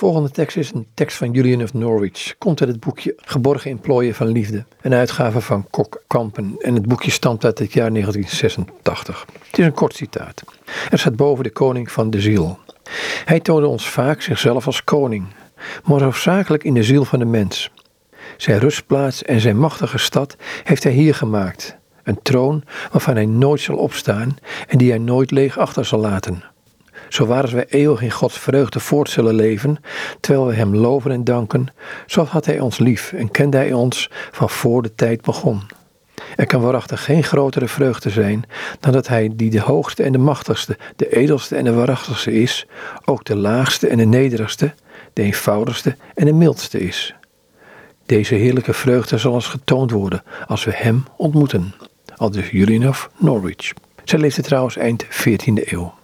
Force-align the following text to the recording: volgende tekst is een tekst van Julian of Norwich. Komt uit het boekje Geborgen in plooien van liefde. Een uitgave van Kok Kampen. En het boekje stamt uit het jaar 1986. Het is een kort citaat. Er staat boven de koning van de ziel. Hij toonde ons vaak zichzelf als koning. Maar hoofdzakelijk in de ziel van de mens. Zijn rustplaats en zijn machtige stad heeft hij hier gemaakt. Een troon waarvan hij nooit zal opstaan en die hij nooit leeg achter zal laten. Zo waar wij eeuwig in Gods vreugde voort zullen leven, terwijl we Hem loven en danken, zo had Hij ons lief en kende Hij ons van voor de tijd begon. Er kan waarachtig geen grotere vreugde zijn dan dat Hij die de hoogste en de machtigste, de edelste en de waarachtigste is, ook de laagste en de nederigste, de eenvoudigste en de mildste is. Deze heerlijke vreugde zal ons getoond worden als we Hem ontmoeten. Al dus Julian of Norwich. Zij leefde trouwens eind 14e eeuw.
volgende 0.00 0.30
tekst 0.30 0.56
is 0.56 0.72
een 0.72 0.86
tekst 0.94 1.16
van 1.16 1.30
Julian 1.30 1.62
of 1.62 1.74
Norwich. 1.74 2.34
Komt 2.38 2.60
uit 2.60 2.70
het 2.70 2.80
boekje 2.80 3.14
Geborgen 3.16 3.70
in 3.70 3.80
plooien 3.80 4.14
van 4.14 4.28
liefde. 4.28 4.64
Een 4.80 4.94
uitgave 4.94 5.40
van 5.40 5.66
Kok 5.70 6.02
Kampen. 6.06 6.54
En 6.58 6.74
het 6.74 6.86
boekje 6.86 7.10
stamt 7.10 7.44
uit 7.44 7.58
het 7.58 7.72
jaar 7.72 7.90
1986. 7.90 9.26
Het 9.48 9.58
is 9.58 9.64
een 9.64 9.72
kort 9.72 9.94
citaat. 9.94 10.42
Er 10.90 10.98
staat 10.98 11.16
boven 11.16 11.44
de 11.44 11.50
koning 11.50 11.92
van 11.92 12.10
de 12.10 12.20
ziel. 12.20 12.58
Hij 13.24 13.40
toonde 13.40 13.66
ons 13.66 13.88
vaak 13.88 14.22
zichzelf 14.22 14.66
als 14.66 14.84
koning. 14.84 15.26
Maar 15.84 16.02
hoofdzakelijk 16.02 16.64
in 16.64 16.74
de 16.74 16.82
ziel 16.82 17.04
van 17.04 17.18
de 17.18 17.24
mens. 17.24 17.70
Zijn 18.36 18.58
rustplaats 18.58 19.22
en 19.22 19.40
zijn 19.40 19.58
machtige 19.58 19.98
stad 19.98 20.36
heeft 20.64 20.82
hij 20.82 20.92
hier 20.92 21.14
gemaakt. 21.14 21.76
Een 22.02 22.22
troon 22.22 22.64
waarvan 22.92 23.14
hij 23.14 23.26
nooit 23.26 23.60
zal 23.60 23.76
opstaan 23.76 24.36
en 24.68 24.78
die 24.78 24.90
hij 24.90 24.98
nooit 24.98 25.30
leeg 25.30 25.58
achter 25.58 25.84
zal 25.84 25.98
laten. 25.98 26.44
Zo 27.10 27.26
waar 27.26 27.50
wij 27.50 27.66
eeuwig 27.68 28.02
in 28.02 28.10
Gods 28.10 28.38
vreugde 28.38 28.80
voort 28.80 29.10
zullen 29.10 29.34
leven, 29.34 29.76
terwijl 30.20 30.46
we 30.46 30.54
Hem 30.54 30.76
loven 30.76 31.10
en 31.10 31.24
danken, 31.24 31.66
zo 32.06 32.24
had 32.24 32.46
Hij 32.46 32.60
ons 32.60 32.78
lief 32.78 33.12
en 33.12 33.30
kende 33.30 33.56
Hij 33.56 33.72
ons 33.72 34.10
van 34.30 34.50
voor 34.50 34.82
de 34.82 34.94
tijd 34.94 35.22
begon. 35.22 35.62
Er 36.36 36.46
kan 36.46 36.60
waarachtig 36.60 37.04
geen 37.04 37.24
grotere 37.24 37.68
vreugde 37.68 38.10
zijn 38.10 38.44
dan 38.80 38.92
dat 38.92 39.08
Hij 39.08 39.30
die 39.34 39.50
de 39.50 39.60
hoogste 39.60 40.02
en 40.02 40.12
de 40.12 40.18
machtigste, 40.18 40.78
de 40.96 41.16
edelste 41.16 41.56
en 41.56 41.64
de 41.64 41.72
waarachtigste 41.72 42.32
is, 42.32 42.66
ook 43.04 43.24
de 43.24 43.36
laagste 43.36 43.88
en 43.88 43.96
de 43.96 44.04
nederigste, 44.04 44.74
de 45.12 45.22
eenvoudigste 45.22 45.96
en 46.14 46.24
de 46.24 46.32
mildste 46.32 46.80
is. 46.80 47.14
Deze 48.06 48.34
heerlijke 48.34 48.72
vreugde 48.72 49.18
zal 49.18 49.32
ons 49.32 49.46
getoond 49.46 49.90
worden 49.90 50.22
als 50.46 50.64
we 50.64 50.72
Hem 50.74 51.04
ontmoeten. 51.16 51.74
Al 52.16 52.30
dus 52.30 52.50
Julian 52.50 52.88
of 52.88 53.10
Norwich. 53.18 53.72
Zij 54.04 54.18
leefde 54.18 54.42
trouwens 54.42 54.76
eind 54.76 55.04
14e 55.04 55.64
eeuw. 55.64 55.98